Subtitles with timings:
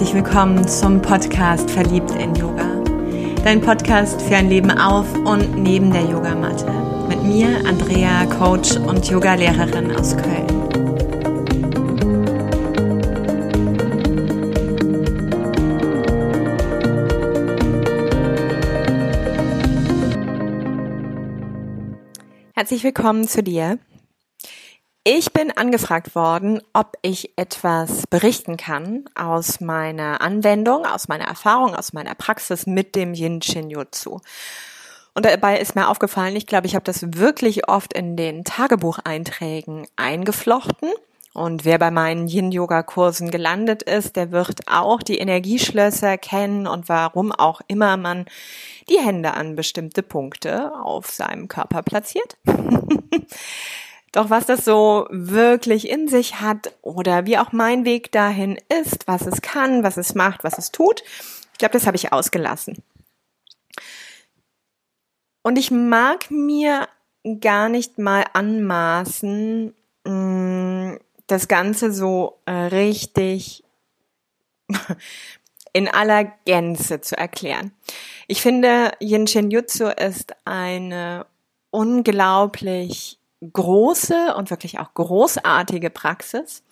[0.00, 2.64] herzlich willkommen zum Podcast Verliebt in Yoga.
[3.44, 6.72] Dein Podcast für ein Leben auf und neben der Yogamatte.
[7.06, 10.46] Mit mir, Andrea, Coach und Yogalehrerin aus Köln.
[22.54, 23.78] Herzlich willkommen zu dir.
[25.12, 31.74] Ich bin angefragt worden, ob ich etwas berichten kann aus meiner Anwendung, aus meiner Erfahrung,
[31.74, 34.20] aus meiner Praxis mit dem Yin Shin Jutsu.
[35.12, 39.88] Und dabei ist mir aufgefallen, ich glaube, ich habe das wirklich oft in den Tagebucheinträgen
[39.96, 40.90] eingeflochten.
[41.34, 47.32] Und wer bei meinen Yin-Yoga-Kursen gelandet ist, der wird auch die Energieschlösser kennen und warum
[47.32, 48.26] auch immer man
[48.88, 52.36] die Hände an bestimmte Punkte auf seinem Körper platziert.
[54.12, 59.06] Doch was das so wirklich in sich hat oder wie auch mein Weg dahin ist,
[59.06, 61.02] was es kann, was es macht, was es tut,
[61.52, 62.82] ich glaube, das habe ich ausgelassen.
[65.42, 66.88] Und ich mag mir
[67.40, 70.94] gar nicht mal anmaßen, mm,
[71.26, 73.62] das Ganze so äh, richtig
[75.72, 77.72] in aller Gänze zu erklären.
[78.26, 81.26] Ich finde, Yin Shin Jutsu ist eine
[81.70, 86.62] unglaublich große und wirklich auch großartige Praxis,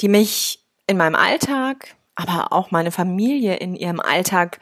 [0.00, 4.60] die mich in meinem Alltag, aber auch meine Familie in ihrem Alltag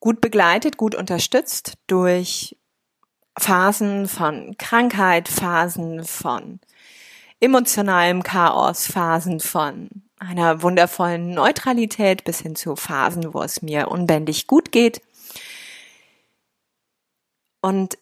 [0.00, 2.56] gut begleitet, gut unterstützt durch
[3.38, 6.60] Phasen von Krankheit, Phasen von
[7.40, 9.88] emotionalem Chaos, Phasen von
[10.18, 15.00] einer wundervollen Neutralität bis hin zu Phasen, wo es mir unbändig gut geht.
[17.60, 17.98] Und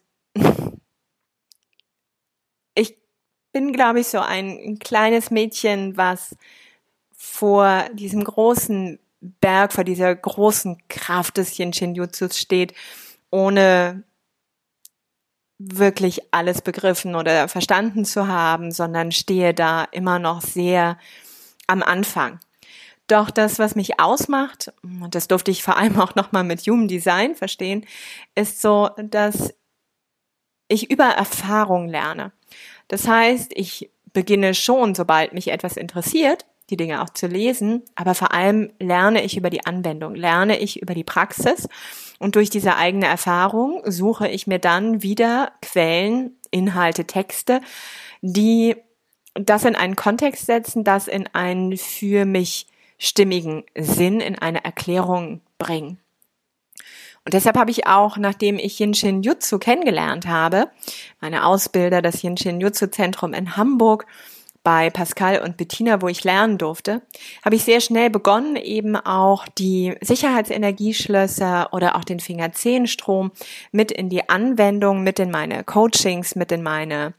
[3.56, 6.36] bin, glaube ich, so ein kleines Mädchen, was
[7.16, 12.74] vor diesem großen Berg, vor dieser großen Kraft des Yin Shinjutsus steht,
[13.30, 14.02] ohne
[15.56, 20.98] wirklich alles begriffen oder verstanden zu haben, sondern stehe da immer noch sehr
[21.66, 22.38] am Anfang.
[23.06, 26.88] Doch das, was mich ausmacht, und das durfte ich vor allem auch nochmal mit Human
[26.88, 27.86] Design verstehen,
[28.34, 29.54] ist so, dass
[30.68, 32.32] ich über Erfahrung lerne.
[32.88, 38.14] Das heißt, ich beginne schon, sobald mich etwas interessiert, die Dinge auch zu lesen, aber
[38.14, 41.68] vor allem lerne ich über die Anwendung, lerne ich über die Praxis
[42.18, 47.60] und durch diese eigene Erfahrung suche ich mir dann wieder Quellen, Inhalte, Texte,
[48.20, 48.76] die
[49.34, 52.66] das in einen Kontext setzen, das in einen für mich
[52.98, 55.98] stimmigen Sinn, in eine Erklärung bringen.
[57.26, 60.68] Und deshalb habe ich auch, nachdem ich Yinshin Jutsu kennengelernt habe,
[61.20, 64.06] meine Ausbilder, das Yinshin Jutsu Zentrum in Hamburg,
[64.62, 67.02] bei Pascal und Bettina, wo ich lernen durfte,
[67.44, 73.30] habe ich sehr schnell begonnen, eben auch die Sicherheitsenergieschlösser oder auch den Fingerzehenstrom
[73.70, 77.14] mit in die Anwendung, mit in meine Coachings, mit in meine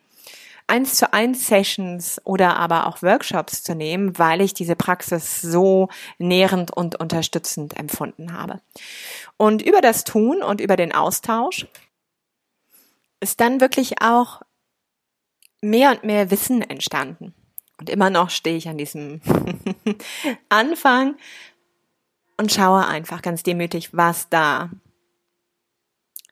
[0.68, 5.90] eins zu eins Sessions oder aber auch Workshops zu nehmen, weil ich diese Praxis so
[6.18, 8.62] nährend und unterstützend empfunden habe.
[9.38, 11.68] Und über das Tun und über den Austausch
[13.20, 14.42] ist dann wirklich auch
[15.62, 17.34] mehr und mehr Wissen entstanden.
[17.80, 19.22] Und immer noch stehe ich an diesem
[20.50, 21.16] Anfang
[22.38, 24.70] und schaue einfach ganz demütig, was da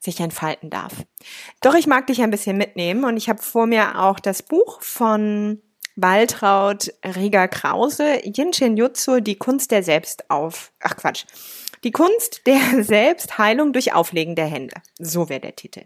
[0.06, 0.92] sich entfalten darf.
[1.60, 4.80] Doch ich mag dich ein bisschen mitnehmen und ich habe vor mir auch das Buch
[4.80, 5.60] von
[5.96, 11.24] Waltraud Rieger Krause, Yin Jutsu, die Kunst der Selbstauf, ach Quatsch,
[11.84, 14.76] die Kunst der Selbstheilung durch Auflegen der Hände.
[14.98, 15.82] So wäre der Titel.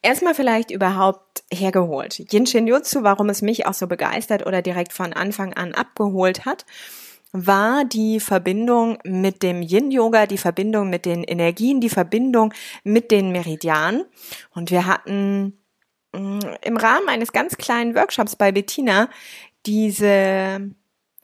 [0.00, 2.32] Erstmal vielleicht überhaupt hergeholt.
[2.32, 6.64] Yin Jutsu, warum es mich auch so begeistert oder direkt von Anfang an abgeholt hat
[7.32, 13.32] war die Verbindung mit dem Yin-Yoga, die Verbindung mit den Energien, die Verbindung mit den
[13.32, 14.04] Meridianen.
[14.54, 15.58] Und wir hatten
[16.12, 19.08] mm, im Rahmen eines ganz kleinen Workshops bei Bettina
[19.66, 20.70] diese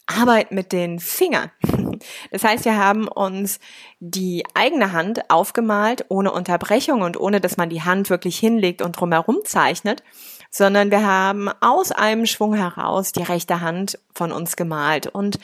[0.07, 1.51] Arbeit mit den Fingern.
[2.33, 3.61] Das heißt, wir haben uns
[4.01, 8.99] die eigene Hand aufgemalt, ohne Unterbrechung und ohne, dass man die Hand wirklich hinlegt und
[8.99, 10.03] drumherum zeichnet,
[10.51, 15.39] sondern wir haben aus einem Schwung heraus die rechte Hand von uns gemalt und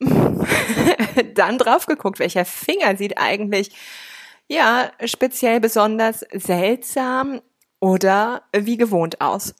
[1.34, 3.70] dann drauf geguckt, welcher Finger sieht eigentlich
[4.48, 7.40] ja speziell besonders seltsam
[7.80, 9.54] oder wie gewohnt aus.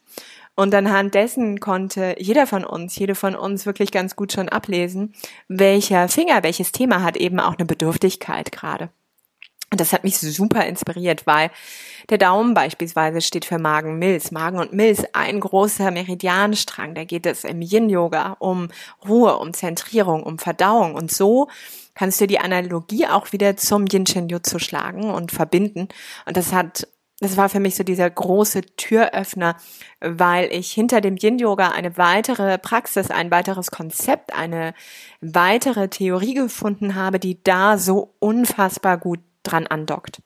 [0.57, 5.15] Und anhand dessen konnte jeder von uns, jede von uns wirklich ganz gut schon ablesen,
[5.47, 8.91] welcher Finger, welches Thema hat eben auch eine Bedürftigkeit gerade.
[9.71, 11.51] Und das hat mich super inspiriert, weil
[12.09, 14.31] der Daumen beispielsweise steht für Magen-Milz.
[14.31, 16.95] Magen und Milz, ein großer Meridianstrang.
[16.95, 18.69] Da geht es im Yin-Yoga um
[19.07, 20.95] Ruhe, um Zentrierung, um Verdauung.
[20.95, 21.49] Und so
[21.95, 25.89] kannst du die Analogie auch wieder zum Yin-Shin-Jutsu schlagen und verbinden.
[26.25, 26.89] Und das hat
[27.21, 29.57] das war für mich so dieser große Türöffner,
[30.01, 34.73] weil ich hinter dem Yin-Yoga eine weitere Praxis, ein weiteres Konzept, eine
[35.21, 40.23] weitere Theorie gefunden habe, die da so unfassbar gut dran andockt.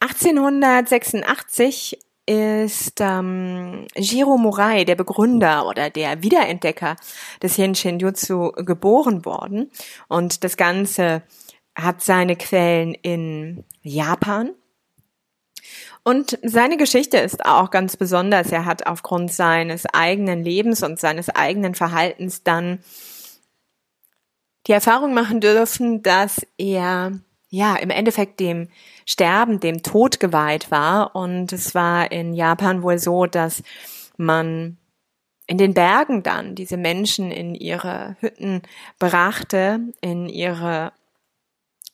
[0.00, 6.96] 1886 ist ähm, Jiro Murai, der Begründer oder der Wiederentdecker
[7.40, 9.70] des Henshin Jutsu, geboren worden.
[10.08, 11.22] Und das Ganze
[11.76, 14.50] hat seine Quellen in Japan.
[16.02, 18.50] Und seine Geschichte ist auch ganz besonders.
[18.52, 22.80] Er hat aufgrund seines eigenen Lebens und seines eigenen Verhaltens dann
[24.66, 28.68] die Erfahrung machen dürfen, dass er ja, im Endeffekt dem
[29.04, 31.14] Sterben, dem Tod geweiht war.
[31.14, 33.62] Und es war in Japan wohl so, dass
[34.16, 34.78] man
[35.46, 38.62] in den Bergen dann diese Menschen in ihre Hütten
[38.98, 40.92] brachte, in ihre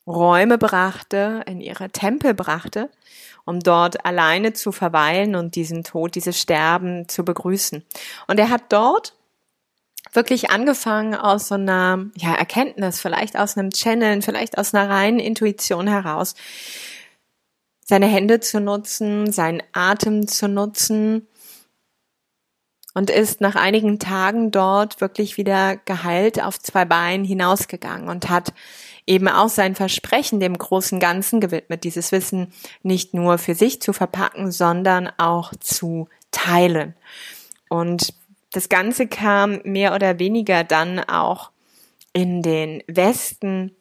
[0.06, 2.90] Räume brachte, in ihre Tempel brachte,
[3.44, 7.84] um dort alleine zu verweilen und diesen Tod, dieses Sterben zu begrüßen.
[8.26, 9.14] Und er hat dort
[10.12, 15.18] wirklich angefangen aus so einer ja, Erkenntnis, vielleicht aus einem Channeln, vielleicht aus einer reinen
[15.18, 16.34] Intuition heraus,
[17.84, 21.26] seine Hände zu nutzen, seinen Atem zu nutzen
[22.94, 28.52] und ist nach einigen Tagen dort wirklich wieder geheilt auf zwei Beinen hinausgegangen und hat
[29.06, 33.92] eben auch sein Versprechen dem großen Ganzen gewidmet, dieses Wissen nicht nur für sich zu
[33.92, 36.94] verpacken, sondern auch zu teilen.
[37.68, 38.14] Und
[38.52, 41.50] das Ganze kam mehr oder weniger dann auch
[42.12, 43.74] in den Westen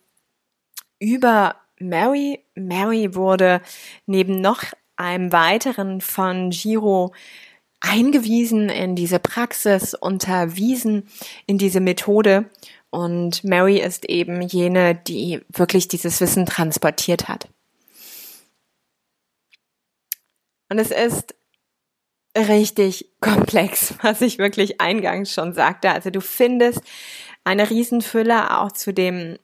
[0.99, 2.45] über Mary.
[2.55, 3.61] Mary wurde
[4.05, 4.63] neben noch
[4.95, 7.13] einem weiteren von Giro
[7.81, 11.09] eingewiesen in diese Praxis, unterwiesen
[11.47, 12.49] in diese Methode.
[12.91, 17.49] Und Mary ist eben jene, die wirklich dieses Wissen transportiert hat.
[20.69, 21.35] Und es ist
[22.37, 25.91] richtig komplex, was ich wirklich eingangs schon sagte.
[25.91, 26.81] Also du findest
[27.43, 29.37] eine Riesenfülle auch zu dem,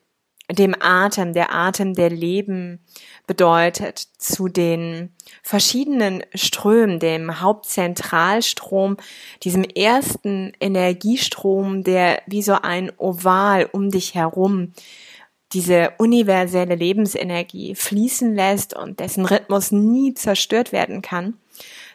[0.49, 2.79] dem Atem, der Atem, der Leben
[3.25, 5.13] bedeutet, zu den
[5.43, 8.95] verschiedenen Strömen, dem Hauptzentralstrom,
[9.43, 14.73] diesem ersten Energiestrom, der wie so ein Oval um dich herum
[15.53, 21.35] diese universelle Lebensenergie fließen lässt und dessen Rhythmus nie zerstört werden kann.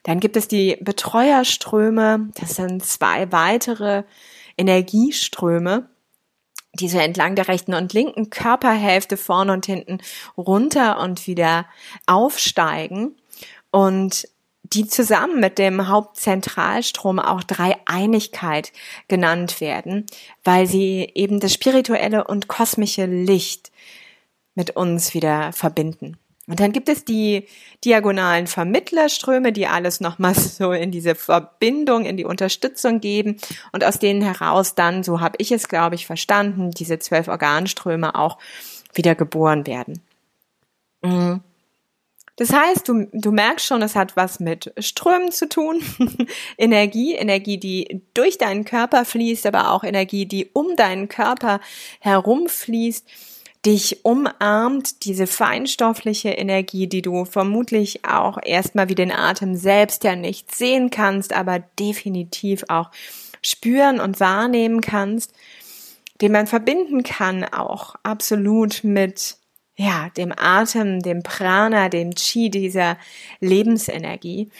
[0.02, 4.02] Dann gibt es die Betreuerströme, das sind zwei weitere
[4.56, 5.88] Energieströme,
[6.75, 9.99] die so entlang der rechten und linken Körperhälfte vorne und hinten
[10.37, 11.66] runter und wieder
[12.06, 13.16] aufsteigen
[13.70, 14.26] und
[14.64, 18.72] die zusammen mit dem Hauptzentralstrom auch Dreieinigkeit
[19.08, 20.06] genannt werden,
[20.44, 23.70] weil sie eben das spirituelle und kosmische Licht
[24.55, 26.16] mit uns wieder verbinden.
[26.48, 27.46] Und dann gibt es die
[27.84, 33.36] diagonalen Vermittlerströme, die alles nochmal so in diese Verbindung, in die Unterstützung geben
[33.72, 38.14] und aus denen heraus dann, so habe ich es, glaube ich, verstanden, diese zwölf Organströme
[38.16, 38.38] auch
[38.92, 40.00] wieder geboren werden.
[41.02, 41.40] Mhm.
[42.36, 45.82] Das heißt, du, du merkst schon, es hat was mit Strömen zu tun.
[46.58, 51.60] Energie, Energie, die durch deinen Körper fließt, aber auch Energie, die um deinen Körper
[52.00, 53.06] herumfließt
[53.64, 60.16] dich umarmt, diese feinstoffliche Energie, die du vermutlich auch erstmal wie den Atem selbst ja
[60.16, 62.90] nicht sehen kannst, aber definitiv auch
[63.40, 65.32] spüren und wahrnehmen kannst,
[66.20, 69.36] den man verbinden kann auch absolut mit
[69.76, 72.98] ja, dem Atem, dem Prana, dem Chi, dieser
[73.40, 74.50] Lebensenergie.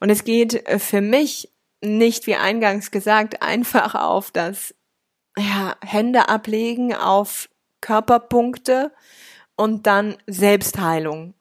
[0.00, 1.50] Und es geht für mich
[1.82, 4.74] nicht, wie eingangs gesagt, einfach auf das
[5.38, 7.48] ja, Hände ablegen, auf
[7.80, 8.92] Körperpunkte
[9.56, 11.34] und dann Selbstheilung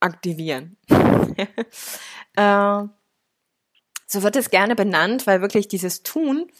[0.00, 0.76] aktivieren.
[2.36, 2.82] äh,
[4.06, 6.50] so wird es gerne benannt, weil wirklich dieses Tun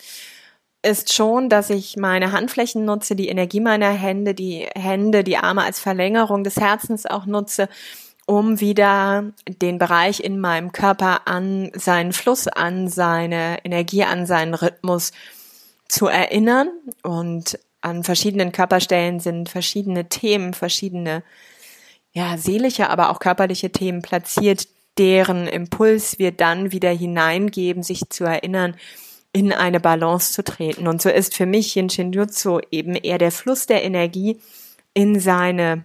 [0.83, 5.63] ist schon, dass ich meine Handflächen nutze, die Energie meiner Hände, die Hände, die Arme
[5.63, 7.69] als Verlängerung des Herzens auch nutze,
[8.27, 14.55] um wieder den Bereich in meinem Körper an seinen Fluss, an seine Energie, an seinen
[14.55, 15.13] Rhythmus
[15.89, 16.71] zu erinnern
[17.03, 21.23] und an verschiedenen Körperstellen sind verschiedene Themen, verschiedene,
[22.13, 24.69] ja, seelische, aber auch körperliche Themen platziert,
[24.99, 28.77] deren Impuls wir dann wieder hineingeben, sich zu erinnern,
[29.33, 30.89] in eine Balance zu treten.
[30.89, 34.41] Und so ist für mich Yin Shinjutsu eben eher der Fluss der Energie
[34.95, 35.85] in seine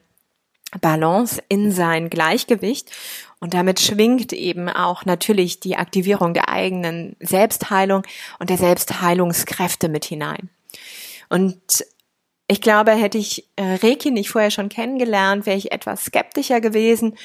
[0.82, 2.90] Balance, in sein Gleichgewicht.
[3.40, 8.04] Und damit schwingt eben auch natürlich die Aktivierung der eigenen Selbstheilung
[8.40, 10.50] und der Selbstheilungskräfte mit hinein.
[11.30, 11.86] Und
[12.54, 17.16] ich glaube, hätte ich äh, Reiki nicht vorher schon kennengelernt, wäre ich etwas skeptischer gewesen.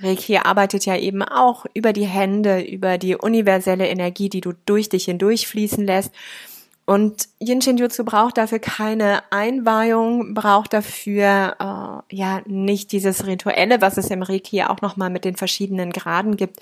[0.00, 4.88] Reiki arbeitet ja eben auch über die Hände, über die universelle Energie, die du durch
[4.88, 6.10] dich hindurch fließen lässt.
[6.84, 11.56] Und Yin Shin Jutsu braucht dafür keine Einweihung, braucht dafür
[12.10, 16.36] äh, ja nicht dieses Rituelle, was es im Reiki auch nochmal mit den verschiedenen Graden
[16.36, 16.58] gibt,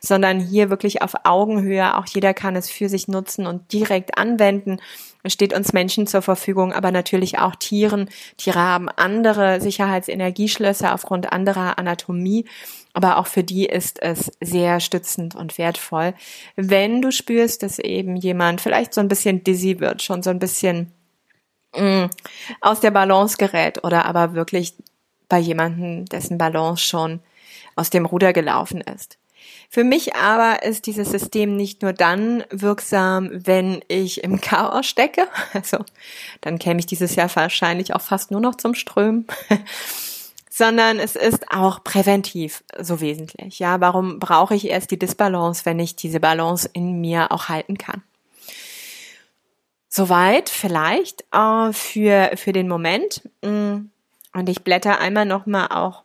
[0.00, 1.96] sondern hier wirklich auf Augenhöhe.
[1.96, 4.78] Auch jeder kann es für sich nutzen und direkt anwenden.
[5.22, 8.10] Es steht uns Menschen zur Verfügung, aber natürlich auch Tieren.
[8.36, 12.46] Tiere haben andere Sicherheitsenergieschlösser aufgrund anderer Anatomie.
[12.94, 16.14] Aber auch für die ist es sehr stützend und wertvoll,
[16.56, 20.38] wenn du spürst, dass eben jemand vielleicht so ein bisschen dizzy wird, schon so ein
[20.38, 20.92] bisschen
[21.74, 22.10] mh, mm,
[22.60, 24.74] aus der Balance gerät oder aber wirklich
[25.28, 27.20] bei jemandem, dessen Balance schon
[27.74, 29.16] aus dem Ruder gelaufen ist.
[29.70, 35.26] Für mich aber ist dieses System nicht nur dann wirksam, wenn ich im Chaos stecke.
[35.54, 35.78] Also
[36.42, 39.26] dann käme ich dieses Jahr wahrscheinlich auch fast nur noch zum Strömen.
[40.54, 43.58] sondern es ist auch präventiv so wesentlich.
[43.58, 47.78] Ja, warum brauche ich erst die Disbalance, wenn ich diese Balance in mir auch halten
[47.78, 48.02] kann?
[49.88, 53.22] Soweit vielleicht äh, für für den Moment.
[53.42, 53.86] Mm,
[54.34, 56.02] und ich blätter einmal noch mal auch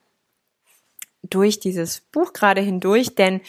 [1.24, 3.42] durch dieses Buch gerade hindurch, denn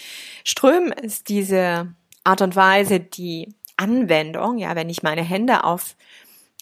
[0.43, 5.95] Strömen ist diese Art und Weise, die Anwendung, ja, wenn ich meine Hände auf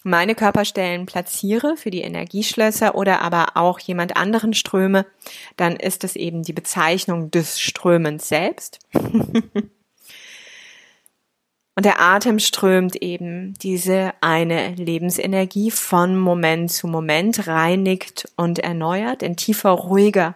[0.07, 5.05] meine Körperstellen platziere für die Energieschlösser oder aber auch jemand anderen ströme,
[5.57, 8.79] dann ist es eben die Bezeichnung des Strömens selbst.
[11.75, 19.21] Und der Atem strömt eben diese eine Lebensenergie von Moment zu Moment, reinigt und erneuert
[19.21, 20.33] in tiefer, ruhiger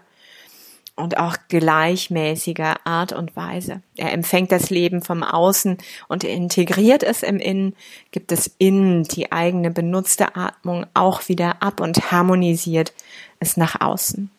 [1.01, 3.81] und auch gleichmäßiger Art und Weise.
[3.97, 5.77] Er empfängt das Leben vom Außen
[6.07, 7.75] und integriert es im Innen,
[8.11, 12.93] gibt es innen die eigene benutzte Atmung auch wieder ab und harmonisiert
[13.39, 14.29] es nach außen.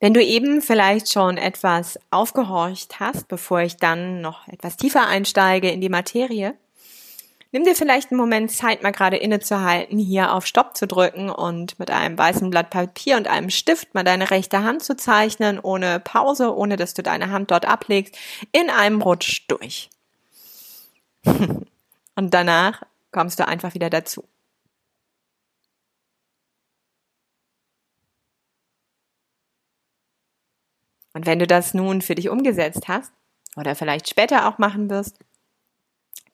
[0.00, 5.70] Wenn du eben vielleicht schon etwas aufgehorcht hast, bevor ich dann noch etwas tiefer einsteige
[5.70, 6.54] in die Materie,
[7.54, 11.78] Nimm dir vielleicht einen Moment Zeit, mal gerade innezuhalten, hier auf Stopp zu drücken und
[11.78, 16.00] mit einem weißen Blatt Papier und einem Stift mal deine rechte Hand zu zeichnen, ohne
[16.00, 18.18] Pause, ohne dass du deine Hand dort ablegst,
[18.50, 19.88] in einem Rutsch durch.
[21.24, 22.82] und danach
[23.12, 24.24] kommst du einfach wieder dazu.
[31.12, 33.12] Und wenn du das nun für dich umgesetzt hast
[33.54, 35.20] oder vielleicht später auch machen wirst,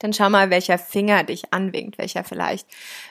[0.00, 2.66] dann schau mal, welcher Finger dich anwinkt, welcher vielleicht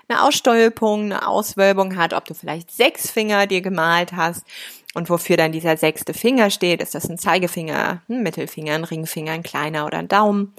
[0.08, 4.44] eine Ausstolpung, eine Auswölbung hat, ob du vielleicht sechs Finger dir gemalt hast
[4.96, 6.82] und wofür dann dieser sechste Finger steht.
[6.82, 10.54] Ist das ein Zeigefinger, ein Mittelfinger, ein Ringfinger, ein kleiner oder ein Daumen?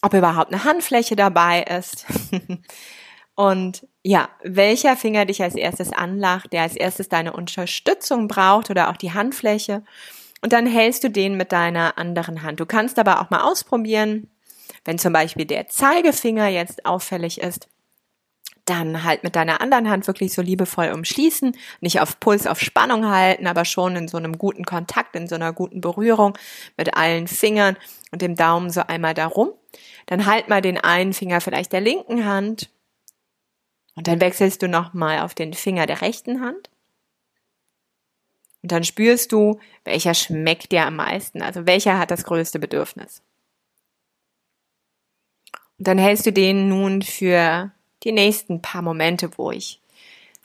[0.00, 2.06] Ob überhaupt eine Handfläche dabei ist.
[3.34, 8.88] und ja, welcher Finger dich als erstes anlacht, der als erstes deine Unterstützung braucht oder
[8.88, 9.84] auch die Handfläche.
[10.40, 12.58] Und dann hältst du den mit deiner anderen Hand.
[12.58, 14.28] Du kannst aber auch mal ausprobieren,
[14.84, 17.68] wenn zum Beispiel der Zeigefinger jetzt auffällig ist,
[18.64, 23.08] dann halt mit deiner anderen Hand wirklich so liebevoll umschließen, nicht auf Puls, auf Spannung
[23.08, 26.38] halten, aber schon in so einem guten Kontakt, in so einer guten Berührung
[26.76, 27.76] mit allen Fingern
[28.12, 29.52] und dem Daumen so einmal darum.
[30.06, 32.70] Dann halt mal den einen Finger vielleicht der linken Hand
[33.94, 36.70] und dann wechselst du nochmal auf den Finger der rechten Hand.
[38.62, 43.22] Und dann spürst du, welcher schmeckt dir am meisten, also welcher hat das größte Bedürfnis.
[45.82, 47.72] Dann hältst du den nun für
[48.04, 49.80] die nächsten paar Momente, wo ich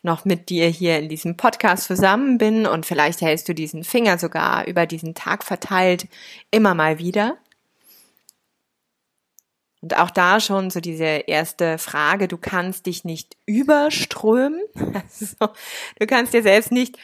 [0.04, 4.18] noch mit dir hier in diesem Podcast zusammen bin und vielleicht hältst du diesen Finger
[4.18, 6.08] sogar über diesen Tag verteilt
[6.50, 7.38] immer mal wieder.
[9.82, 14.62] Und auch da schon so diese erste Frage, du kannst dich nicht überströmen.
[14.94, 15.54] Also,
[16.00, 16.98] du kannst dir selbst nicht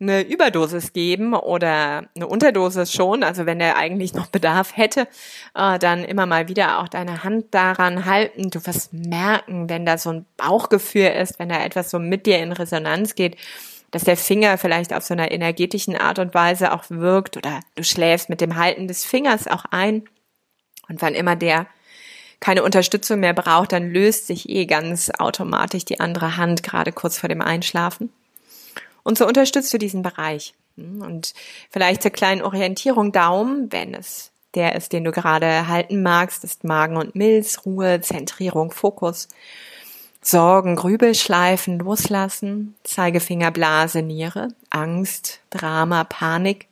[0.00, 5.08] eine Überdosis geben oder eine Unterdosis schon, also wenn er eigentlich noch Bedarf hätte,
[5.54, 8.50] äh, dann immer mal wieder auch deine Hand daran halten.
[8.50, 12.38] Du wirst merken, wenn da so ein Bauchgefühl ist, wenn da etwas so mit dir
[12.38, 13.36] in Resonanz geht,
[13.90, 17.82] dass der Finger vielleicht auf so einer energetischen Art und Weise auch wirkt oder du
[17.82, 20.04] schläfst mit dem Halten des Fingers auch ein.
[20.88, 21.66] Und wann immer der
[22.40, 27.18] keine Unterstützung mehr braucht, dann löst sich eh ganz automatisch die andere Hand gerade kurz
[27.18, 28.10] vor dem Einschlafen.
[29.02, 30.54] Und so unterstützt du diesen Bereich.
[30.76, 31.34] Und
[31.70, 36.64] vielleicht zur kleinen Orientierung Daumen, wenn es der ist, den du gerade halten magst, ist
[36.64, 39.28] Magen und Milz, Ruhe, Zentrierung, Fokus.
[40.20, 46.66] Sorgen, Grübelschleifen loslassen, Zeigefinger, Blase, Niere, Angst, Drama, Panik,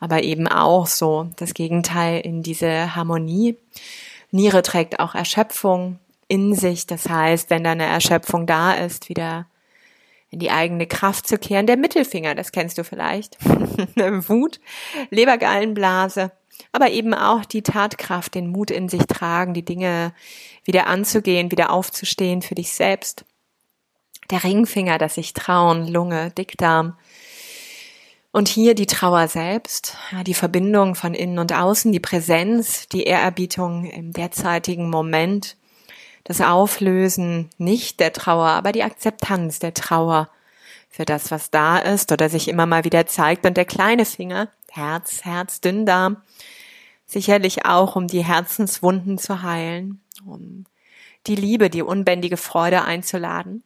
[0.00, 3.56] aber eben auch so das Gegenteil in diese Harmonie.
[4.32, 9.46] Niere trägt auch Erschöpfung in sich, das heißt, wenn da eine Erschöpfung da ist, wieder
[10.34, 11.66] in die eigene Kraft zu kehren.
[11.66, 13.38] Der Mittelfinger, das kennst du vielleicht.
[14.28, 14.60] Wut,
[15.10, 16.32] Lebergallenblase,
[16.72, 20.12] aber eben auch die Tatkraft, den Mut in sich tragen, die Dinge
[20.64, 23.24] wieder anzugehen, wieder aufzustehen für dich selbst.
[24.30, 26.98] Der Ringfinger, das sich trauen, Lunge, Dickdarm.
[28.32, 33.84] Und hier die Trauer selbst, die Verbindung von innen und außen, die Präsenz, die Ehrerbietung
[33.84, 35.56] im derzeitigen Moment,
[36.24, 40.30] das Auflösen nicht der Trauer, aber die Akzeptanz der Trauer
[40.90, 43.44] für das, was da ist oder sich immer mal wieder zeigt.
[43.46, 46.18] Und der kleine Finger, Herz, Herz, Dünndarm,
[47.04, 50.64] sicherlich auch, um die Herzenswunden zu heilen, um
[51.26, 53.62] die Liebe, die unbändige Freude einzuladen.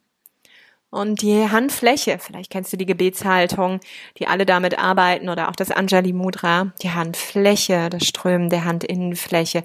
[0.90, 3.80] Und die Handfläche, vielleicht kennst du die Gebetshaltung,
[4.18, 9.64] die alle damit arbeiten oder auch das Anjali Mudra, die Handfläche, das Strömen der Handinnenfläche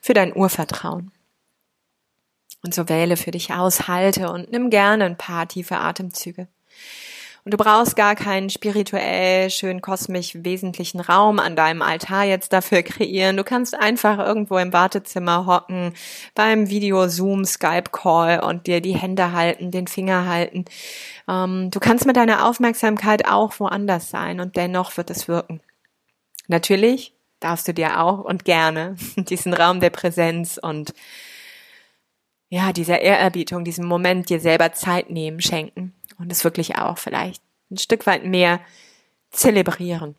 [0.00, 1.12] für dein Urvertrauen.
[2.62, 6.48] Und so wähle für dich aus, halte und nimm gerne ein paar tiefe Atemzüge.
[7.46, 12.82] Und du brauchst gar keinen spirituell schön kosmisch wesentlichen Raum an deinem Altar jetzt dafür
[12.82, 13.36] kreieren.
[13.36, 15.94] Du kannst einfach irgendwo im Wartezimmer hocken,
[16.34, 20.64] beim Video Zoom, Skype Call und dir die Hände halten, den Finger halten.
[21.28, 25.60] Ähm, du kannst mit deiner Aufmerksamkeit auch woanders sein und dennoch wird es wirken.
[26.48, 30.94] Natürlich darfst du dir auch und gerne diesen Raum der Präsenz und
[32.48, 37.42] ja, dieser Ehrerbietung, diesem Moment dir selber Zeit nehmen, schenken und es wirklich auch vielleicht
[37.70, 38.60] ein Stück weit mehr
[39.30, 40.16] zelebrieren.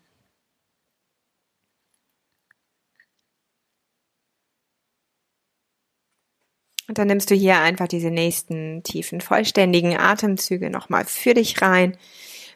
[6.88, 11.98] Und dann nimmst du hier einfach diese nächsten tiefen, vollständigen Atemzüge nochmal für dich rein,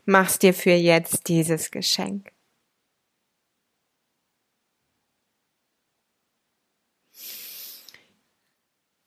[0.05, 2.31] machst dir für jetzt dieses Geschenk.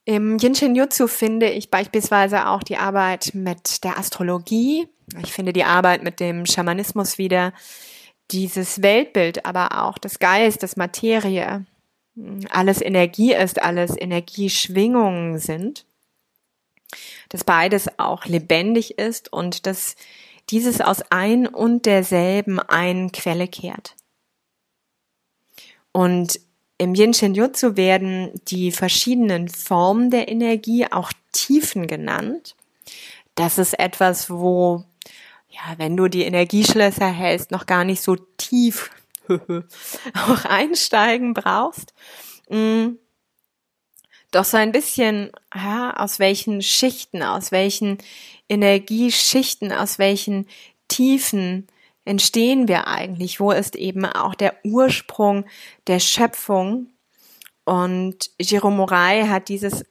[0.07, 4.87] Im Jinshin Jutsu finde ich beispielsweise auch die Arbeit mit der Astrologie.
[5.23, 7.53] Ich finde die Arbeit mit dem Schamanismus wieder.
[8.31, 11.65] Dieses Weltbild, aber auch das Geist, das Materie,
[12.51, 15.87] alles Energie ist, alles Energieschwingungen sind.
[17.31, 19.97] Dass beides auch lebendig ist und dass
[20.51, 23.95] dieses aus ein und derselben einen Quelle kehrt.
[25.93, 26.41] Und
[26.79, 32.57] im Yin Shin Jutsu werden die verschiedenen Formen der Energie auch Tiefen genannt.
[33.35, 34.85] Das ist etwas, wo,
[35.49, 38.91] ja, wenn du die Energieschlösser hältst, noch gar nicht so tief
[39.29, 41.95] auch einsteigen brauchst.
[42.49, 42.97] Mm.
[44.31, 47.99] Doch so ein bisschen, ja, aus welchen Schichten, aus welchen
[48.49, 50.49] Energieschichten, aus welchen
[50.89, 51.69] Tiefen
[52.05, 53.41] entstehen wir eigentlich?
[53.41, 55.47] Wo ist eben auch der Ursprung
[55.87, 56.89] der Schöpfung?
[57.65, 59.85] Und Jiro Morai hat dieses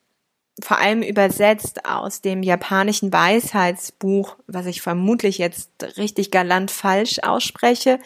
[0.61, 7.99] vor allem übersetzt aus dem japanischen Weisheitsbuch, was ich vermutlich jetzt richtig galant falsch ausspreche,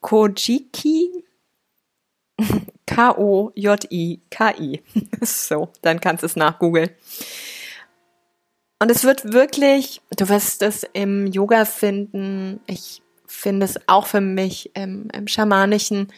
[0.00, 1.24] Kojiki,
[2.86, 4.82] K-O-J-I-K-I.
[5.22, 6.90] so, dann kannst du es nachgoogeln.
[8.78, 12.60] Und es wird wirklich, du wirst es im Yoga finden.
[12.66, 16.12] Ich finde es auch für mich im, im Schamanischen,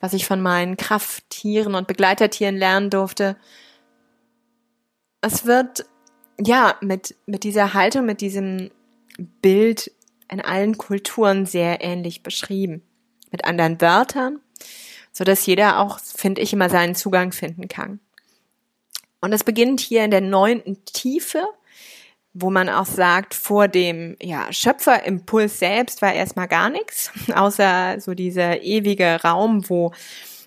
[0.00, 3.36] was ich von meinen Krafttieren und Begleitertieren lernen durfte.
[5.20, 5.86] Es wird,
[6.40, 8.70] ja, mit, mit dieser Haltung, mit diesem
[9.40, 9.90] Bild
[10.30, 12.82] in allen Kulturen sehr ähnlich beschrieben.
[13.30, 14.40] Mit anderen Wörtern,
[15.12, 18.00] so dass jeder auch, finde ich, immer seinen Zugang finden kann.
[19.20, 21.46] Und es beginnt hier in der neunten Tiefe,
[22.38, 28.14] wo man auch sagt, vor dem ja, Schöpferimpuls selbst war erstmal gar nichts, außer so
[28.14, 29.92] dieser ewige Raum, wo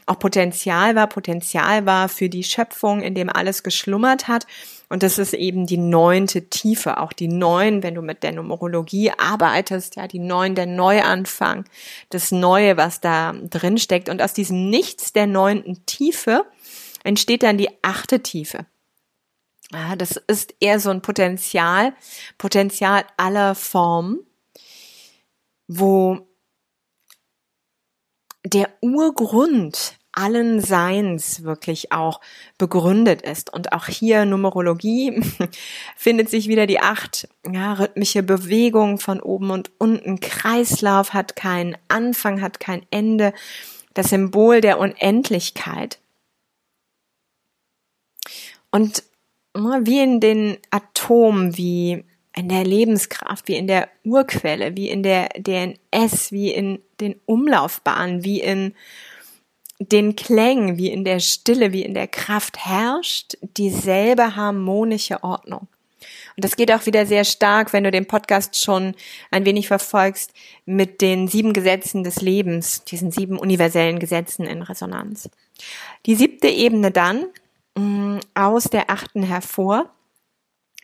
[0.06, 4.48] auch Potenzial war, Potenzial war für die Schöpfung, in dem alles geschlummert hat.
[4.90, 9.12] Und das ist eben die neunte Tiefe, auch die neun, wenn du mit der Numerologie
[9.12, 11.66] arbeitest, ja, die neun, der Neuanfang,
[12.10, 14.10] das Neue, was da drin steckt.
[14.10, 16.46] Und aus diesem Nichts der neunten Tiefe
[17.04, 18.66] entsteht dann die achte Tiefe.
[19.72, 21.94] Ja, das ist eher so ein Potenzial,
[22.38, 24.26] Potenzial aller Formen,
[25.68, 26.28] wo
[28.44, 32.20] der Urgrund allen Seins wirklich auch
[32.58, 33.54] begründet ist.
[33.54, 35.22] Und auch hier Numerologie
[35.96, 40.20] findet sich wieder die acht, ja, rhythmische Bewegung von oben und unten.
[40.20, 43.34] Kreislauf hat keinen Anfang, hat kein Ende.
[43.94, 46.00] Das Symbol der Unendlichkeit.
[48.72, 49.04] Und
[49.54, 52.04] wie in den Atomen, wie
[52.36, 58.24] in der Lebenskraft, wie in der Urquelle, wie in der DNS, wie in den Umlaufbahnen,
[58.24, 58.74] wie in
[59.80, 65.68] den Klängen, wie in der Stille, wie in der Kraft herrscht dieselbe harmonische Ordnung.
[66.36, 68.96] Und das geht auch wieder sehr stark, wenn du den Podcast schon
[69.32, 70.32] ein wenig verfolgst,
[70.66, 75.30] mit den sieben Gesetzen des Lebens, diesen sieben universellen Gesetzen in Resonanz.
[76.06, 77.26] Die siebte Ebene dann,
[78.34, 79.90] aus der achten hervor,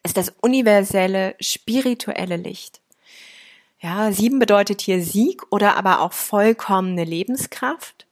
[0.03, 2.81] ist das universelle spirituelle Licht.
[3.79, 8.05] Ja, sieben bedeutet hier Sieg oder aber auch vollkommene Lebenskraft.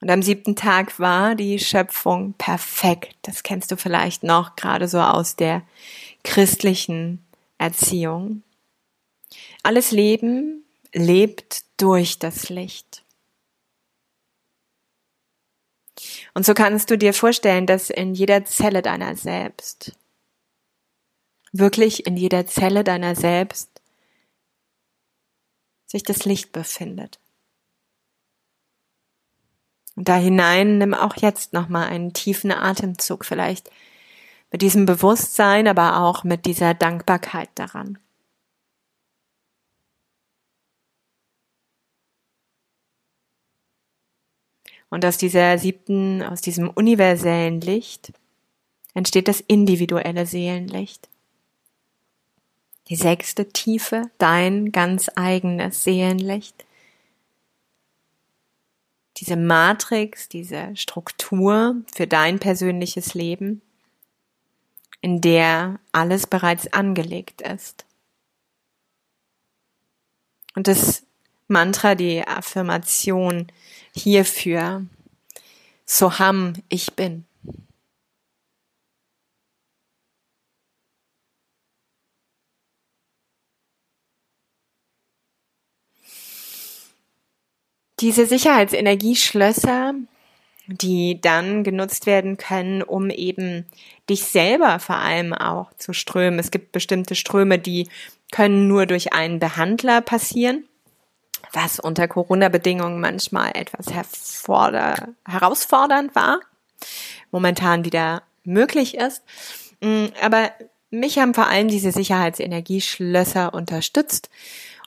[0.00, 3.16] Und am siebten Tag war die Schöpfung perfekt.
[3.22, 5.62] Das kennst du vielleicht noch gerade so aus der
[6.24, 7.24] christlichen
[7.58, 8.42] Erziehung.
[9.62, 13.02] Alles Leben lebt durch das Licht.
[16.34, 19.96] Und so kannst du dir vorstellen, dass in jeder Zelle deiner selbst,
[21.52, 23.80] wirklich in jeder Zelle deiner selbst,
[25.86, 27.18] sich das Licht befindet.
[29.96, 33.70] Und da hinein nimm auch jetzt nochmal einen tiefen Atemzug, vielleicht
[34.52, 37.98] mit diesem Bewusstsein, aber auch mit dieser Dankbarkeit daran.
[44.90, 48.12] Und aus dieser siebten, aus diesem universellen Licht
[48.92, 51.08] entsteht das individuelle Seelenlicht.
[52.88, 56.64] Die sechste Tiefe, dein ganz eigenes Seelenlicht.
[59.18, 63.62] Diese Matrix, diese Struktur für dein persönliches Leben,
[65.00, 67.86] in der alles bereits angelegt ist.
[70.56, 71.04] Und das
[71.50, 73.48] Mantra, die Affirmation
[73.94, 74.86] hierfür,
[75.84, 77.24] Soham, ich bin.
[87.98, 89.94] Diese Sicherheitsenergieschlösser,
[90.68, 93.66] die dann genutzt werden können, um eben
[94.08, 96.38] dich selber vor allem auch zu strömen.
[96.38, 97.88] Es gibt bestimmte Ströme, die
[98.30, 100.64] können nur durch einen Behandler passieren,
[101.52, 103.86] was unter Corona-Bedingungen manchmal etwas
[105.26, 106.40] herausfordernd war,
[107.30, 109.22] momentan wieder möglich ist.
[109.80, 110.50] Mm, aber
[110.90, 114.30] mich haben vor allem diese Sicherheitsenergieschlösser unterstützt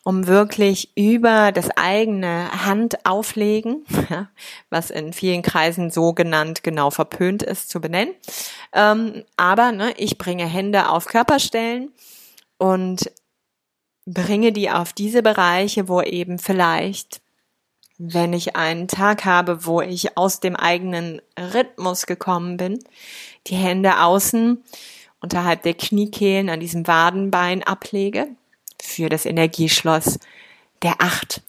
[0.03, 3.85] um wirklich über das eigene Handauflegen,
[4.69, 8.13] was in vielen Kreisen so genannt genau verpönt ist zu benennen.
[8.73, 11.93] Ähm, aber ne, ich bringe Hände auf Körperstellen
[12.57, 13.09] und
[14.05, 17.21] bringe die auf diese Bereiche, wo eben vielleicht,
[17.97, 22.83] wenn ich einen Tag habe, wo ich aus dem eigenen Rhythmus gekommen bin,
[23.47, 24.63] die Hände außen
[25.21, 28.27] unterhalb der Kniekehlen an diesem Wadenbein ablege
[28.81, 30.19] für das Energieschloss
[30.81, 31.41] der Acht.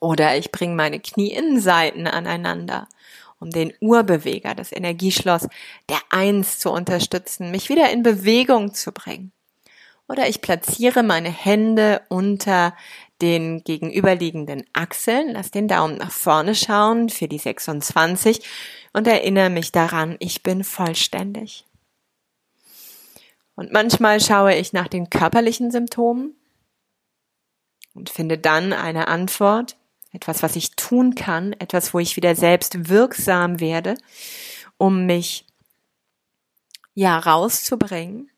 [0.00, 2.88] Oder ich bringe meine Knieinnenseiten aneinander,
[3.38, 5.46] um den Urbeweger, das Energieschloss
[5.90, 9.32] der Eins zu unterstützen, mich wieder in Bewegung zu bringen.
[10.10, 12.76] Oder ich platziere meine Hände unter
[13.22, 18.40] den gegenüberliegenden Achseln, lass den Daumen nach vorne schauen für die 26
[18.92, 21.64] und erinnere mich daran, ich bin vollständig.
[23.54, 26.34] Und manchmal schaue ich nach den körperlichen Symptomen
[27.94, 29.76] und finde dann eine Antwort,
[30.10, 33.94] etwas, was ich tun kann, etwas, wo ich wieder selbst wirksam werde,
[34.76, 35.46] um mich
[36.94, 38.28] ja rauszubringen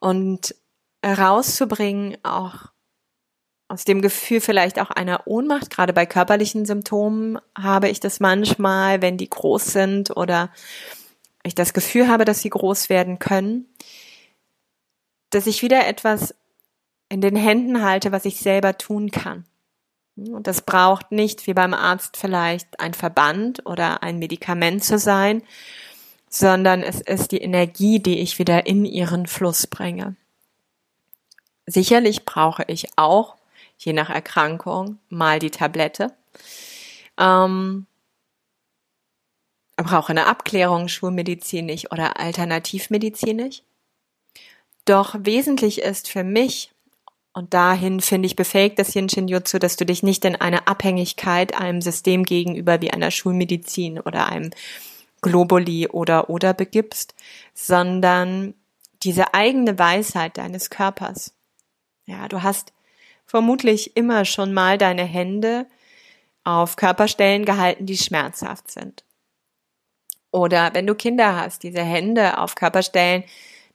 [0.00, 0.56] und
[1.04, 2.72] rauszubringen auch
[3.68, 9.02] aus dem Gefühl vielleicht auch einer Ohnmacht, gerade bei körperlichen Symptomen habe ich das manchmal,
[9.02, 10.50] wenn die groß sind oder
[11.42, 13.66] ich das Gefühl habe, dass sie groß werden können,
[15.30, 16.34] dass ich wieder etwas
[17.08, 19.44] in den Händen halte, was ich selber tun kann.
[20.16, 25.42] Und das braucht nicht wie beim Arzt vielleicht ein Verband oder ein Medikament zu sein,
[26.28, 30.16] sondern es ist die Energie, die ich wieder in ihren Fluss bringe.
[31.66, 33.36] Sicherlich brauche ich auch,
[33.78, 36.12] je nach Erkrankung, mal die Tablette.
[37.18, 37.86] Ähm,
[39.76, 43.62] brauche eine Abklärung schulmedizinisch oder alternativmedizinisch.
[44.84, 46.70] Doch wesentlich ist für mich,
[47.32, 50.68] und dahin finde ich befähigt das Yin Shin Jutsu, dass du dich nicht in eine
[50.68, 54.50] Abhängigkeit einem System gegenüber wie einer Schulmedizin oder einem
[55.20, 57.14] Globuli oder oder begibst,
[57.54, 58.54] sondern
[59.02, 61.32] diese eigene Weisheit deines Körpers.
[62.06, 62.72] Ja, du hast
[63.26, 65.66] vermutlich immer schon mal deine Hände
[66.44, 69.04] auf Körperstellen gehalten, die schmerzhaft sind.
[70.30, 73.24] Oder wenn du Kinder hast, diese Hände auf Körperstellen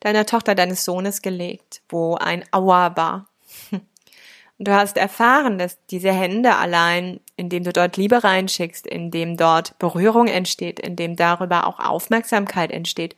[0.02, 3.28] deiner Tochter, deines Sohnes gelegt, wo ein Aua war.
[3.72, 9.80] Und du hast erfahren, dass diese Hände allein, indem du dort Liebe reinschickst, indem dort
[9.80, 13.16] Berührung entsteht, indem darüber auch Aufmerksamkeit entsteht,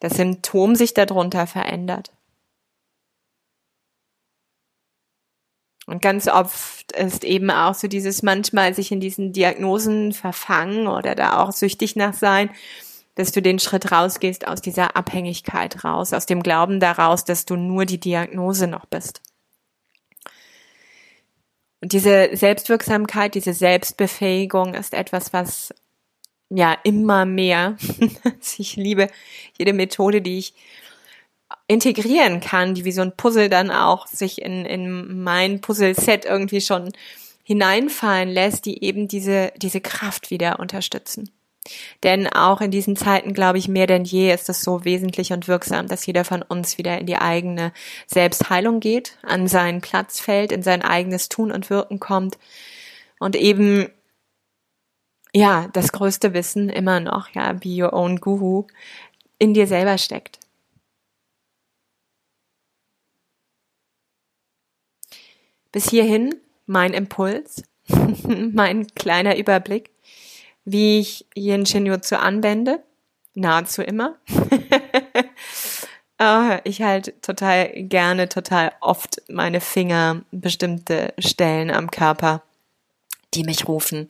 [0.00, 2.10] das Symptom sich darunter verändert.
[5.86, 11.14] Und ganz oft ist eben auch so dieses manchmal sich in diesen Diagnosen verfangen oder
[11.14, 12.50] da auch süchtig nach sein,
[13.16, 17.56] dass du den Schritt rausgehst aus dieser Abhängigkeit raus, aus dem Glauben daraus, dass du
[17.56, 19.20] nur die Diagnose noch bist.
[21.80, 25.74] Und diese Selbstwirksamkeit, diese Selbstbefähigung ist etwas, was
[26.48, 27.76] ja immer mehr,
[28.58, 29.08] ich liebe
[29.58, 30.54] jede Methode, die ich
[31.66, 36.60] integrieren kann, die wie so ein Puzzle dann auch sich in, in mein Puzzle-Set irgendwie
[36.60, 36.92] schon
[37.42, 41.30] hineinfallen lässt, die eben diese, diese Kraft wieder unterstützen.
[42.02, 45.48] Denn auch in diesen Zeiten, glaube ich, mehr denn je ist es so wesentlich und
[45.48, 47.72] wirksam, dass jeder von uns wieder in die eigene
[48.06, 52.38] Selbstheilung geht, an seinen Platz fällt, in sein eigenes Tun und Wirken kommt
[53.18, 53.88] und eben
[55.32, 58.66] ja, das größte Wissen immer noch, ja, be your own guru,
[59.38, 60.38] in dir selber steckt.
[65.74, 69.90] Bis hierhin mein Impuls, mein kleiner Überblick,
[70.64, 72.84] wie ich Yin Shinjutsu anwende.
[73.34, 74.14] Nahezu immer.
[76.20, 82.42] oh, ich halt total gerne, total oft meine Finger bestimmte Stellen am Körper,
[83.34, 84.06] die mich rufen.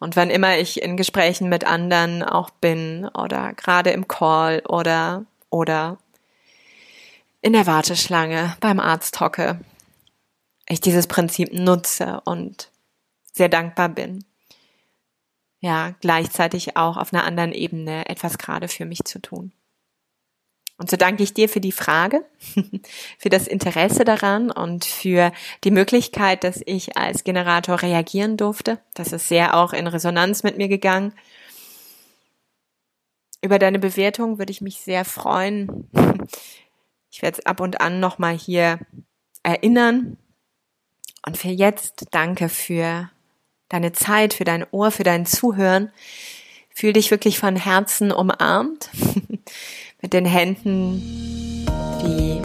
[0.00, 5.24] Und wann immer ich in Gesprächen mit anderen auch bin oder gerade im Call oder
[5.48, 5.96] oder
[7.40, 9.60] in der Warteschlange beim Arzt hocke,
[10.70, 12.70] ich dieses Prinzip nutze und
[13.32, 14.24] sehr dankbar bin.
[15.60, 19.52] Ja, gleichzeitig auch auf einer anderen Ebene etwas gerade für mich zu tun.
[20.78, 22.24] Und so danke ich dir für die Frage,
[23.18, 25.32] für das Interesse daran und für
[25.64, 28.78] die Möglichkeit, dass ich als Generator reagieren durfte.
[28.94, 31.12] Das ist sehr auch in Resonanz mit mir gegangen.
[33.42, 35.88] Über deine Bewertung würde ich mich sehr freuen.
[37.12, 38.78] Ich werde es ab und an nochmal hier
[39.42, 40.16] erinnern,
[41.26, 43.10] und für jetzt danke für
[43.68, 45.90] deine Zeit, für dein Ohr, für dein Zuhören.
[46.70, 48.90] Fühl dich wirklich von Herzen umarmt
[50.02, 51.66] mit den Händen,
[52.02, 52.40] die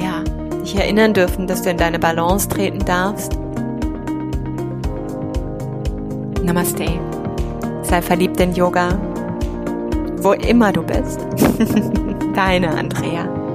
[0.00, 0.24] ja
[0.60, 3.32] dich erinnern dürfen, dass du in deine Balance treten darfst.
[6.42, 6.86] Namaste.
[7.82, 8.98] Sei verliebt in Yoga,
[10.18, 11.20] wo immer du bist.
[12.34, 13.45] Deine Andrea.